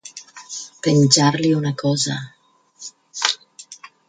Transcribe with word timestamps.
Penjar-li 0.87 1.51
una 1.59 1.75
cosa. 1.83 2.17